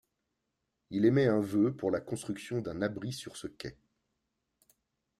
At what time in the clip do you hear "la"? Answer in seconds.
1.91-2.01